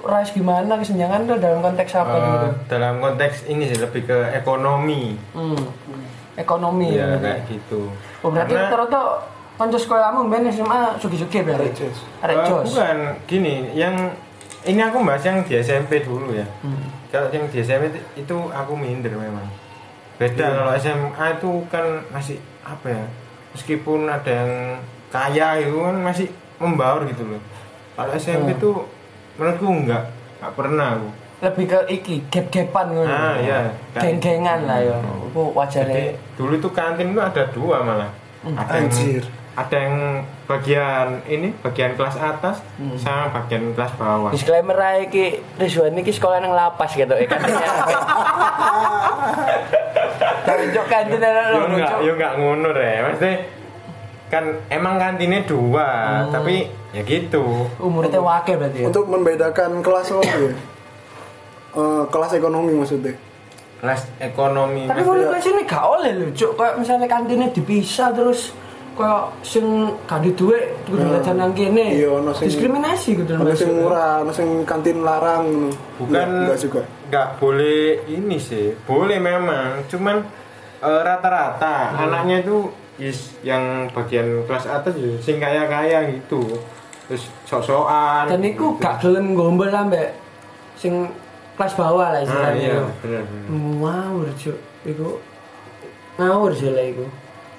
ras 0.00 0.30
gimana 0.30 0.74
kesenjangan 0.74 1.22
itu 1.22 1.34
dalam 1.36 1.60
konteks 1.60 1.92
apa 1.94 2.10
Eh, 2.10 2.22
gitu? 2.22 2.48
dalam 2.70 2.94
konteks 2.98 3.36
ini 3.46 3.66
sih 3.66 3.76
lebih 3.76 4.02
ke 4.04 4.18
ekonomi 4.32 5.18
Hmm. 5.30 5.58
Ekonomi 6.34 6.88
ya 6.90 7.06
ya. 7.10 7.18
kayak 7.18 7.40
gitu 7.46 7.90
Oh, 8.20 8.30
berarti 8.30 8.54
Karena- 8.54 8.70
rata-rata 8.70 9.00
kanca 9.52 9.76
sekolahmu 9.76 10.26
ben 10.26 10.46
SMA 10.46 10.94
sugi-sugi 10.96 11.42
berarti. 11.42 11.66
Arek 11.66 11.74
jos. 11.76 11.98
Arek 12.20 12.36
Eh, 12.38 12.62
bukan 12.64 12.96
gini 13.26 13.54
yang 13.72 13.94
ini 14.62 14.80
aku 14.80 15.02
bahas 15.02 15.20
yang 15.20 15.42
di 15.42 15.54
SMP 15.54 16.00
dulu 16.00 16.30
ya 16.30 16.46
Hmm. 16.62 16.86
kalau 17.10 17.28
yang 17.28 17.44
di 17.46 17.58
SMP 17.58 17.90
itu- 17.90 18.06
itu 18.16 18.36
aku 18.48 18.72
minder 18.72 19.10
memang 19.12 19.44
beda 20.16 20.46
kalau 20.56 20.72
SMA 20.72 21.10
itu 21.32 21.50
kan 21.66 21.82
masih 22.08 22.38
apa 22.62 22.86
ya 22.88 23.04
meskipun 23.52 24.06
ada 24.06 24.30
yang 24.32 24.52
kaya 25.10 25.60
itu 25.60 25.76
kan 25.76 25.96
masih 26.00 26.30
membaur 26.56 27.02
gitu 27.04 27.26
loh 27.26 27.42
kalau 27.92 28.12
SMP 28.16 28.56
itu 28.56 28.70
menurutku 29.36 29.66
enggak 29.68 30.08
enggak 30.40 30.52
pernah 30.56 30.86
aku. 30.96 31.08
Lebih 31.42 31.64
ke 31.66 31.78
iki 31.90 32.14
gap-gapan. 32.30 32.86
Ah, 33.02 33.34
iya. 33.42 33.74
Geng-gengan 33.98 34.62
lah 34.64 34.78
ya. 34.78 34.96
Apa 34.96 35.40
wajare 35.52 35.90
jadi 35.90 36.04
dulu 36.38 36.52
itu 36.56 36.68
kantin 36.70 37.10
itu 37.12 37.20
ada 37.20 37.42
dua 37.50 37.82
malah. 37.82 38.10
Ada 38.42 38.74
yang 38.78 38.90
Anjir. 38.90 39.22
ada 39.52 39.76
yang 39.76 40.24
bagian 40.48 41.20
ini 41.28 41.52
bagian 41.60 41.92
kelas 41.92 42.16
atas 42.16 42.64
sama 42.98 43.28
bagian 43.36 43.76
kelas 43.76 43.92
bawah. 44.00 44.30
Disclaimer 44.32 44.74
aja 44.74 45.04
ki 45.06 45.44
Rizwan 45.60 45.92
ini 45.92 46.08
sekolah 46.08 46.40
nang 46.40 46.56
lapas 46.56 46.96
gitu. 46.96 47.12
Ya. 47.12 47.26
Kan. 50.42 50.58
Tunjuk 50.58 50.86
kantin 50.90 51.22
ada 51.22 51.54
yo 51.54 51.64
enggak 51.70 51.92
yo 52.02 52.12
enggak 52.18 52.32
ngono 52.38 52.68
re. 52.74 52.92
Maksudnya 53.02 53.34
kan 54.32 54.44
emang 54.72 54.96
kantinnya 54.96 55.44
dua 55.44 55.88
tapi 56.32 56.64
ya 56.92 57.02
gitu. 57.02 57.66
Umurnya 57.76 58.20
wake 58.20 58.52
berarti 58.54 58.78
ya. 58.80 58.86
untuk 58.88 59.04
membedakan 59.08 59.80
kelas 59.80 60.12
apa 60.12 60.24
ya? 60.28 60.52
Eh, 61.72 62.02
kelas 62.06 62.32
ekonomi 62.36 62.72
maksudnya. 62.76 63.16
Kelas 63.80 64.06
ekonomi 64.20 64.86
Tapi 64.86 65.02
kalau 65.02 65.24
kelas 65.26 65.46
ini 65.48 65.62
gak 65.64 65.84
oleh 65.84 66.12
lho, 66.14 66.26
Cuk. 66.30 66.54
Kayak 66.54 66.74
misalnya 66.78 67.08
kantinnya 67.08 67.48
dipisah 67.50 68.12
terus 68.12 68.52
kayak 68.92 69.32
sing 69.40 69.64
gak 70.04 70.20
di 70.20 70.36
duit 70.36 70.68
kudu 70.84 71.00
jajan 71.00 71.40
nang 71.40 71.50
kene. 71.50 71.96
Iya, 71.96 72.12
ono 72.12 72.30
sing- 72.30 72.52
diskriminasi 72.52 73.16
gitu 73.16 73.32
ada 73.32 73.56
sing 73.56 73.72
murah 73.72 74.20
ada 74.20 74.30
sing 74.30 74.62
kantin 74.62 75.00
larang 75.00 75.72
bukan 75.96 76.12
Nggak- 76.12 76.44
nggak 76.44 76.58
juga. 76.60 76.82
nggak 77.08 77.28
boleh 77.40 77.82
ini 78.06 78.36
sih. 78.36 78.76
Boleh 78.84 79.16
memang 79.16 79.80
cuman 79.88 80.20
eh, 80.78 81.00
rata-rata. 81.02 81.96
Anaknya 81.96 82.44
itu 82.44 82.68
is 83.00 83.32
yang 83.40 83.88
bagian 83.90 84.44
kelas 84.44 84.68
atas 84.68 84.92
ya 84.94 85.16
sing 85.18 85.40
kaya 85.40 85.64
kaya 85.64 86.04
gitu 86.12 86.60
terus 87.04 87.26
sok-sokan 87.44 88.24
Dan 88.26 88.40
iku 88.42 88.76
gak 88.76 88.98
gelem 88.98 89.32
gombal 89.32 89.68
sampe 89.68 90.14
sing 90.74 91.10
kelas 91.52 91.74
bawah 91.74 92.08
lah 92.08 92.16
ah 92.16 92.22
istilahnya. 92.22 92.60
iya 92.60 92.80
bener 92.98 93.22
bener. 93.22 93.46
Ngawur, 93.78 94.26
Cuk. 94.34 94.58
Iku 94.82 95.08
ngawur 96.14 96.50
sih 96.50 96.70
lah 96.70 96.84
iku. 96.84 97.04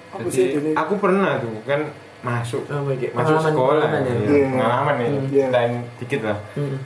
apa 0.10 0.28
sih 0.28 0.46
Jadi 0.52 0.70
aku 0.74 0.94
pernah 0.98 1.38
tuh 1.38 1.50
kan 1.64 1.82
masuk 2.22 2.62
Apa 2.66 2.90
iki? 2.92 3.10
masuk 3.12 3.34
Pengalaman- 3.34 3.50
sekolah 3.50 3.84
pengalaman 3.84 4.02
ya? 4.02 4.14
ya, 4.14 4.30
Iya. 4.30 4.46
pengalaman 4.48 4.96
ya 4.96 5.08
Iya. 5.28 5.46
dan 5.50 5.70
dikit 5.98 6.22
lah 6.22 6.38
Hmm. 6.54 6.78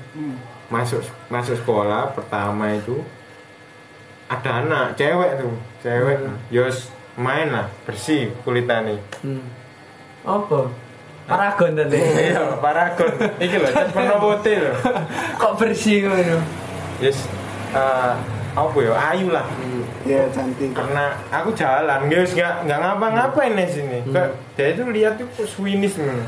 masuk 0.68 1.02
masuk 1.28 1.56
sekolah 1.56 2.02
pertama 2.12 2.72
itu 2.72 2.96
ada 4.28 4.50
anak 4.58 4.86
cewek 4.94 5.32
tuh 5.38 5.54
cewek 5.80 6.18
yos 6.50 6.88
main 7.16 7.48
lah 7.50 7.68
bersih 7.84 8.32
kulitannya 8.42 9.00
Hmm. 9.20 9.44
Apa? 10.24 10.68
Paragon 11.28 11.72
tadi. 11.76 12.00
iya 12.00 12.56
paragon. 12.58 13.12
Iki 13.36 13.56
loh 13.60 13.70
cat 13.70 13.92
warna 13.92 14.16
putih 14.16 14.56
loh 14.64 14.76
Kok 15.44 15.54
bersih 15.60 16.08
ngono? 16.08 16.40
yes 16.98 17.28
eh, 17.76 18.14
apa 18.56 18.78
ya? 18.80 18.94
Ayu 19.14 19.28
lah. 19.30 19.44
Ya 20.02 20.24
cantik. 20.32 20.72
Karena 20.72 21.14
aku 21.28 21.52
jalan 21.54 22.08
guys 22.08 22.32
nggak 22.32 22.64
nggak 22.64 22.80
ngapa-ngapain 22.80 23.54
di 23.54 23.68
sini. 23.68 23.98
Kayak 24.08 24.30
dia 24.56 24.66
itu 24.72 24.82
lihat 24.88 25.14
tuh 25.20 25.28
kok 25.30 25.46
swinis 25.46 26.00
nih 26.00 26.26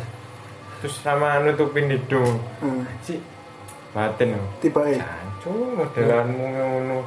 terus 0.80 0.96
sama 1.04 1.44
nutupin 1.44 1.92
hidung 1.92 2.40
Hmm. 2.60 2.84
si 3.02 3.20
batin. 3.92 4.36
Loh 4.36 4.48
tiba 4.60 4.84
ya 4.86 5.00
Jancu 5.00 5.52
modelanmu 5.76 6.46
ngono. 6.56 7.00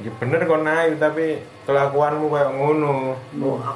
Ya 0.00 0.10
bener 0.16 0.40
kok 0.42 0.64
naik 0.64 0.96
tapi 0.96 1.26
kelakuanmu 1.64 2.26
kayak 2.26 2.50
ngono. 2.50 3.20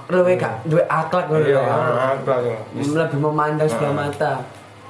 Luwe 0.09 0.33
gak 0.35 0.64
duwe 0.64 0.81
akhlak 0.83 1.28
ngono 1.28 1.45
Iya, 1.45 1.61
ya. 1.61 2.09
tuh. 2.25 2.57
Wis, 2.75 2.88
Lebih 2.90 3.19
memandang 3.21 3.69
sebelah 3.69 3.93
Ah. 3.93 3.99
mata. 4.00 4.33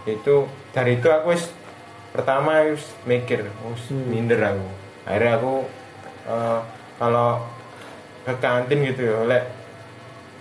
Itu 0.04 0.46
dari 0.70 0.94
itu 0.94 1.08
aku 1.08 1.34
wis 1.34 1.50
pertama 2.10 2.62
wis 2.64 2.86
mikir, 3.02 3.50
wis 3.66 3.84
minder 3.90 4.38
aku. 4.38 4.66
Akhirnya 5.04 5.32
aku 5.36 5.52
eh, 6.24 6.58
kalau 6.96 7.42
ke 8.22 8.32
kantin 8.38 8.78
gitu 8.86 9.02
ya, 9.02 9.18
lek 9.26 9.44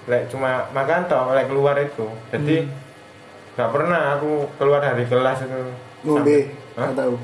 lek 0.05 0.29
cuma 0.29 0.69
makan 0.69 1.09
toh, 1.09 1.33
lek 1.33 1.49
keluar 1.49 1.73
itu. 1.75 2.05
Jadi 2.29 2.69
nggak 3.53 3.69
pernah 3.69 4.15
aku 4.15 4.45
keluar 4.55 4.79
dari 4.79 5.03
kelas 5.03 5.41
itu. 5.41 5.57
ngombe 6.03 6.51
nggak 6.75 6.93
tahu 6.93 7.15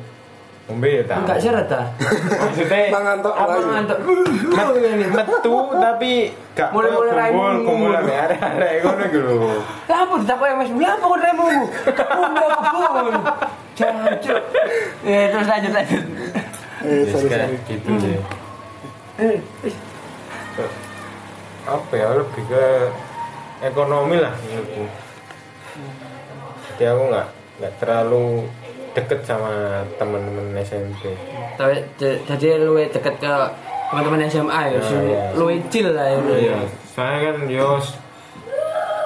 Ya 0.70 1.02
tahu. 1.04 1.20
Enggak 1.26 1.40
seret 1.40 1.70
ah. 1.70 1.86
Maksudnya 2.30 2.94
Mangan 2.94 3.18
tok 3.26 3.36
apa. 3.36 3.58
Ngantuk. 3.58 3.98
Met- 4.54 5.10
metu 5.18 5.54
tapi 5.76 6.12
gak 6.54 6.70
Mulai-mulai 6.70 7.10
kumpul 7.10 7.18
raimu. 7.18 7.66
kumpul 7.66 7.92
ambek 7.92 8.18
arek-arek 8.22 8.74
ngono 8.80 9.04
iki 9.04 9.20
lho. 9.20 9.36
Lah 9.86 9.98
apa 10.00 10.14
ditakoki 10.16 10.54
Mas? 10.54 10.70
Lah 10.72 10.94
apa. 10.94 11.46
Jancuk. 13.74 14.42
Ya 15.02 15.20
terus 15.28 15.48
lanjut 15.48 15.72
lanjut. 15.74 16.04
eh 16.80 17.04
Yes, 17.04 17.12
sorry 17.12 17.60
gitu 17.66 17.90
sih. 17.98 18.16
Eh, 19.18 19.36
eh, 19.36 19.76
Apa 21.66 21.94
ya 21.94 22.08
lebih 22.14 22.44
ke 22.46 22.66
ekonomi 23.62 24.16
lah 24.16 24.32
menurutku. 24.38 24.86
Jadi 26.70 26.84
aku 26.86 27.04
nggak 27.10 27.28
nggak 27.58 27.74
terlalu 27.78 28.48
deket 28.92 29.22
sama 29.22 29.52
teman-teman 29.96 30.54
SMP. 30.60 31.14
Tapi 31.56 31.76
jadi 32.26 32.60
luwe 32.60 32.88
deket 32.88 33.16
ke 33.18 33.34
teman-teman 33.90 34.26
SMA 34.26 34.62
ya, 34.70 34.78
Ya, 34.78 34.82
sing 34.82 35.02
ya. 35.08 35.22
luwe 35.34 35.56
chill 35.68 35.90
lah 35.92 36.08
ya. 36.08 36.18
Iya, 36.20 36.58
saya 36.90 37.16
kan 37.26 37.38
yos 37.46 37.98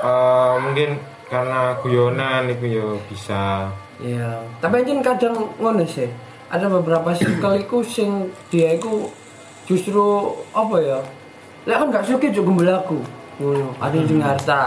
eh, 0.04 0.54
mungkin 0.60 0.90
karena 1.28 1.74
guyonan 1.80 2.46
itu 2.48 2.66
yo 2.70 2.88
bisa 3.08 3.68
Iya, 3.98 4.42
tapi 4.60 4.84
anjing 4.84 5.00
kadang 5.00 5.38
ngono 5.56 5.86
sih. 5.86 6.10
Ada 6.50 6.68
beberapa 6.68 7.14
circle 7.18 7.56
iku 7.58 7.80
sing 7.82 8.28
dia 8.50 8.76
iku 8.76 9.08
justru 9.64 10.04
apa 10.52 10.76
ya? 10.78 11.00
Lek 11.64 11.78
kan 11.80 11.88
gak 11.90 12.04
suka 12.04 12.28
juga 12.28 12.52
gembelaku. 12.52 13.00
Ngono, 13.40 13.72
ada 13.80 13.96
sing 13.96 14.20
harta. 14.20 14.62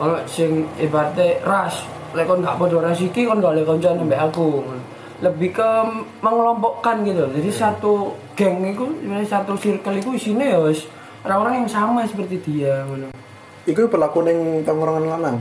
Ono 0.00 0.16
sing 0.24 0.50
ibaratnya 0.78 1.42
ras. 1.44 1.84
Lek 2.14 2.24
kon 2.24 2.40
gak 2.40 2.56
padha 2.56 2.78
ras 2.80 3.00
iki 3.00 3.28
kon 3.28 3.40
gak 3.40 3.52
oleh 3.56 3.64
kancan 3.66 3.98
sampe 4.00 4.16
aku. 4.16 4.64
Lebih 5.18 5.50
ke 5.50 5.68
mengelompokkan 6.22 7.02
gitu. 7.02 7.26
Jadi 7.34 7.50
satu 7.50 8.14
geng 8.38 8.62
iku, 8.62 8.86
satu 9.26 9.58
circle 9.58 9.98
iku 9.98 10.14
isinya 10.14 10.46
ya 10.46 10.58
wis 10.62 10.86
orang-orang 11.26 11.64
yang 11.64 11.68
sama 11.68 12.06
seperti 12.06 12.38
dia 12.46 12.86
ngono. 12.86 13.10
Iku 13.66 13.90
berlaku 13.90 14.22
ning 14.22 14.62
tongkrongan 14.62 15.04
lanang. 15.18 15.36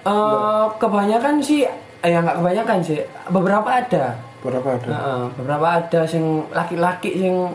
Eh, 0.00 0.66
kebanyakan 0.80 1.44
sih 1.44 1.68
eh, 1.68 2.08
ya 2.08 2.24
nggak 2.24 2.40
kebanyakan 2.40 2.78
sih 2.80 3.04
beberapa 3.28 3.68
ada 3.68 4.16
Berapa 4.40 4.80
ada? 4.80 4.88
Heeh, 4.88 5.22
beberapa 5.36 5.66
ada 5.68 6.00
sing 6.08 6.48
laki-laki 6.48 7.12
sing 7.12 7.52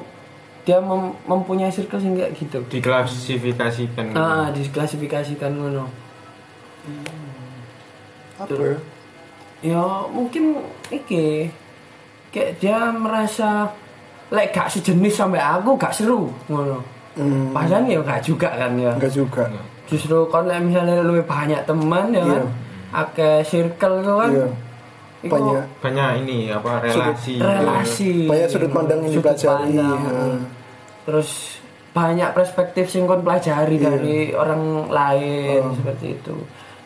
dia 0.62 0.78
mem- 0.78 1.18
mempunyai 1.26 1.74
circle 1.74 1.98
sing 1.98 2.14
kayak 2.14 2.38
gitu 2.38 2.62
diklasifikasikan 2.70 4.14
ah 4.14 4.54
diklasifikasikan 4.54 5.58
ngono 5.58 5.90
Apa? 8.36 8.52
Ya? 8.52 8.76
ya 9.64 9.82
mungkin 10.12 10.60
iki. 10.92 11.50
Kayak 12.30 12.52
dia 12.60 12.80
merasa 12.92 13.72
lek 14.28 14.52
gak 14.52 14.68
sejenis 14.68 15.16
sampai 15.16 15.40
aku 15.40 15.80
gak 15.80 15.96
seru 15.96 16.28
ngono. 16.52 16.84
Hmm, 17.16 17.56
padahal 17.56 17.88
ya 17.88 18.04
gak 18.04 18.22
juga 18.28 18.52
kan 18.52 18.76
ya. 18.76 18.92
Enggak 18.92 19.14
juga. 19.16 19.48
justru 19.86 20.18
kon 20.28 20.50
lek 20.50 20.60
misalnya 20.66 21.00
lebih 21.00 21.24
banyak 21.24 21.62
teman 21.64 22.12
ya 22.12 22.24
kan? 22.26 22.44
Akeh 22.92 23.40
circle 23.46 24.04
itu 24.04 24.14
kan? 24.20 24.32
Iya. 24.34 24.48
iku 25.24 25.32
Banyak. 25.32 25.64
Banyak 25.80 26.10
ini 26.26 26.38
apa 26.52 26.72
relasi. 26.84 27.40
relasi. 27.40 28.12
Banyak 28.28 28.48
sudut 28.52 28.72
pandang 28.74 29.00
yang 29.08 29.14
Sudut 29.16 29.32
dipelajari. 29.32 29.64
pandang. 29.64 30.00
Heeh. 30.04 30.38
terus 31.06 31.30
banyak 31.94 32.30
perspektif 32.34 32.90
sing 32.90 33.06
kon 33.06 33.22
pelajari 33.24 33.78
dari 33.78 34.34
orang 34.34 34.90
lain 34.92 35.62
seperti 35.72 36.18
itu 36.18 36.36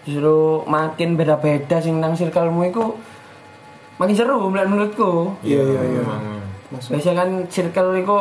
justru 0.01 0.37
makin 0.65 1.13
beda-beda 1.13 1.77
sing 1.77 1.97
nang 1.97 2.13
circlemu 2.13 2.61
itu 2.65 2.83
makin 3.95 4.15
seru 4.15 4.39
menurut- 4.43 4.67
menurutku. 4.67 5.11
Iya 5.41 5.61
iya 5.61 5.81
iya. 5.83 6.01
memang 6.01 6.23
biasanya 6.69 7.15
kan 7.17 7.29
circle 7.47 7.91
itu 7.95 8.17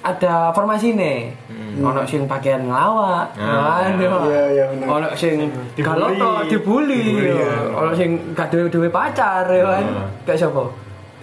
ada 0.00 0.52
formasi 0.52 0.92
nih 0.92 1.32
ono 1.80 2.04
sing 2.04 2.24
pakaian 2.24 2.60
ngelawak 2.62 3.24
aduh 3.34 4.20
Iya 4.22 4.42
iya 4.52 4.64
benar. 4.68 4.86
ono 4.86 5.08
sing 5.14 5.48
galoto 5.74 6.44
dibully. 6.44 7.24
Ono 7.72 7.90
sing 7.90 8.10
gak 8.32 8.48
duwe 8.48 8.68
duwe 8.68 8.88
pacar 8.88 9.48
ya 9.48 9.64
kan? 9.64 9.84
Kayak 10.22 10.38
siapa? 10.38 10.62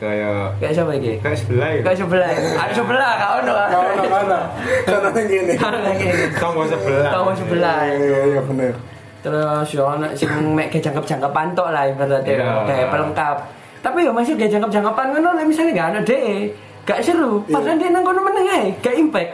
Kayak 0.01 0.58
kayak 0.58 0.74
siapa 0.74 0.92
iki? 0.98 1.13
kayak 1.22 1.38
sebelah 1.38 1.70
ya. 1.70 1.82
Kayak 1.86 1.98
sebelah 2.01 2.30
ada 2.34 2.74
sebelah 2.74 3.12
kau 3.16 3.34
ono. 3.38 3.54
Mana 3.54 4.04
mana? 4.10 4.40
Sana 4.84 5.10
yang 5.13 5.28
gini. 5.30 5.54
Ono 5.56 5.78
lagi 5.80 6.06
tonggo 6.36 6.63
sebelah. 6.66 7.10
Tahu 7.13 7.30
sebelah. 7.38 7.78
Iya 7.86 7.96
iya 8.01 8.20
iya 8.28 8.42
benar. 8.42 8.74
Terus 9.21 9.67
yo 9.69 9.86
ono 9.86 10.10
sing 10.13 10.29
mek 10.51 10.73
jangkep-jangkepan 10.73 11.53
tok 11.53 11.69
lah 11.69 11.86
ibaratnya 11.86 12.34
Iya. 12.41 12.51
kayak 12.65 12.88
pelengkap. 12.89 13.38
Tapi 13.81 14.05
yo 14.05 14.12
masih 14.13 14.34
kayak 14.38 14.51
jangkep-jangkepan 14.53 15.05
ngono 15.13 15.29
lek 15.34 15.45
misalnya 15.45 15.71
gak 15.77 15.89
ada 15.93 15.99
DE 16.01 16.49
gak 16.84 16.99
seru. 17.01 17.41
Padahal 17.45 17.77
dia 17.77 17.89
nang 17.89 18.01
kono 18.01 18.21
meneng 18.21 18.45
ae 18.49 18.65
gak 18.81 18.95
impact. 18.97 19.31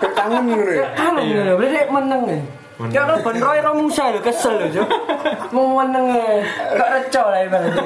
Kayak 0.00 0.14
kangen 0.14 0.42
gitu 0.48 0.62
ya. 0.68 0.76
gak 0.80 0.92
kangen 0.94 1.24
ngono 1.32 1.52
berarti 1.56 1.80
meneng 1.88 2.22
ae. 2.28 2.40
Ya 2.92 3.02
lo 3.08 3.14
Ben 3.24 3.36
Roy 3.40 3.58
Ro 3.64 3.72
Musa 3.72 4.12
lho 4.12 4.20
kesel 4.20 4.54
lho 4.60 4.66
Cuk. 4.76 4.88
Mau 5.56 5.80
meneng 5.80 6.06
ae. 6.12 6.44
Gak 6.76 6.88
reco 6.92 7.22
lah 7.28 7.40
ibaratnya. 7.40 7.84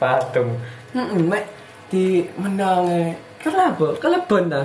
Patung. 0.00 0.50
Heeh, 0.96 1.20
mek 1.20 1.44
di 1.88 2.24
menang 2.36 2.88
ae. 2.88 3.12
Kenapa 3.38 3.92
kelebon 3.98 4.48
ta? 4.48 4.62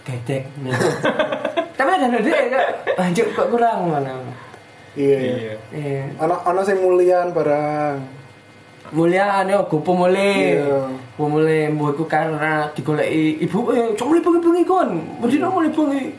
Dedek 0.00 0.42
tapi 1.76 1.90
ada 1.92 2.18
DE 2.18 2.40
kok 2.50 2.66
anjuk 2.98 3.26
kok 3.32 3.46
kurang 3.52 3.88
mana 3.88 4.16
Iya. 4.92 5.18
iya 5.18 5.54
Iya. 5.70 6.02
Ono 6.18 6.34
ono 6.40 6.60
sing 6.60 6.78
mulian 6.78 7.30
barang. 7.30 8.18
mulia 8.90 9.38
ane 9.38 9.54
go 9.64 9.78
pemule 9.78 10.18
Iya. 10.58 10.82
pemule 11.14 11.70
mbokku 11.70 12.04
karena 12.04 12.66
digoleki 12.72 13.38
ibu 13.40 13.70
eh 13.70 13.94
cuma 13.94 14.18
bengi 14.18 14.40
bengi 14.40 14.62
kon 14.64 14.90
mesti 15.16 15.38
nang 15.38 15.54
mulai 15.54 15.70
bengi 15.70 16.10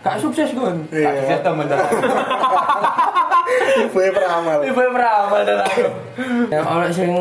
gak 0.00 0.16
sukses 0.16 0.52
kon 0.52 0.88
Iya. 0.88 1.04
gak 1.04 1.14
sukses 1.20 1.40
temen 1.42 1.68
Ibu 3.84 3.96
ya 3.98 4.10
peramal. 4.10 4.58
ibu 4.62 4.80
peramal 4.88 5.40
dan 5.42 5.58
aku 5.60 5.84
ya 6.48 6.60
orang 6.62 6.88
sing 6.88 7.12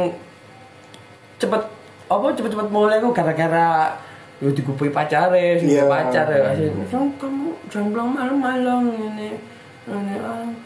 cepet 1.36 1.62
apa 2.06 2.26
cepet-cepet 2.32 2.68
mulai 2.70 3.02
ku 3.02 3.12
gara-gara 3.12 3.92
lu 4.40 4.52
digupui 4.52 4.88
pacare 4.88 5.58
sing 5.58 5.68
Iya. 5.70 5.84
pacar 5.84 6.28
ya 6.28 6.48
"Kamu- 6.88 7.16
kamu 7.18 7.48
jangan 7.68 7.88
pulang 7.92 8.10
malam-malam 8.10 8.82
ini 8.88 9.36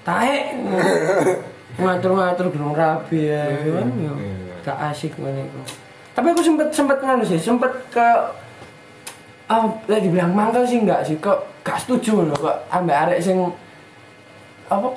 taek 0.05 0.43
ngatur-ngatur 1.81 2.47
gunung 2.49 2.73
rapi 2.73 3.29
ya 3.29 3.45
kan 3.53 3.89
ya. 4.01 4.13
gak 4.65 4.77
asik 4.91 5.13
ngene 5.17 5.45
iku. 5.45 5.59
tapi 6.17 6.27
aku 6.33 6.41
sempet 6.41 6.67
sempet 6.73 6.97
nganu 7.01 7.23
sih 7.25 7.37
sempet 7.37 7.69
ke 7.93 8.07
ah 9.47 9.63
lah 9.87 9.99
dibilang 10.01 10.33
mangkel 10.33 10.65
sih 10.65 10.81
enggak 10.81 11.05
sih 11.05 11.15
kok 11.21 11.45
gak 11.61 11.77
setuju 11.79 12.27
loh 12.27 12.35
kok 12.35 12.57
ambek 12.73 12.97
arek 12.97 13.19
sing 13.21 13.37
apa 14.67 14.89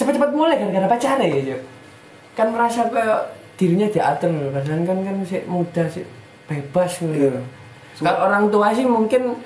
cepet-cepet 0.00 0.30
mulai 0.34 0.58
gara-gara 0.58 0.88
pacare 0.90 1.26
ya 1.28 1.40
Cuk. 1.54 1.60
kan 2.34 2.48
merasa 2.50 2.88
kayak 2.88 3.20
dirinya 3.60 3.86
diatur 3.92 4.32
loh 4.32 4.50
padahal 4.50 4.82
kan 4.82 4.98
kan 5.04 5.16
sih 5.28 5.44
muda 5.46 5.84
sih 5.86 6.02
bebas 6.48 6.98
gitu 6.98 7.12
Iya. 7.12 7.38
kalau 8.00 8.24
orang 8.26 8.44
tua 8.50 8.72
sih 8.74 8.88
mungkin 8.88 9.36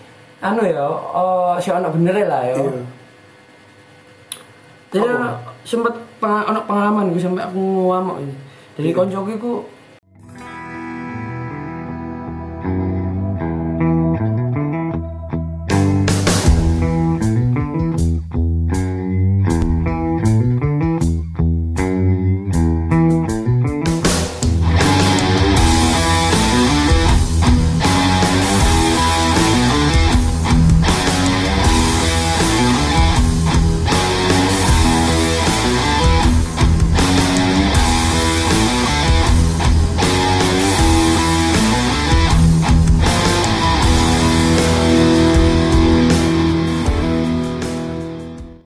anu 0.40 0.62
ya 0.64 0.86
oh 0.86 1.58
si 1.58 1.68
anak 1.68 1.92
bener 1.92 2.14
lah 2.24 2.46
ya 2.46 2.54
Iya. 2.56 2.80
Jadi 4.90 5.08
sempet 5.66 5.94
peng, 6.22 6.46
ono 6.46 6.60
pengalaman 6.64 7.10
gue 7.10 7.20
sampai 7.20 7.42
aku 7.44 7.90
ngamuk 7.90 8.16
ini 8.22 8.34
dari 8.76 8.90
koncoku 8.94 9.30
iku 9.34 9.52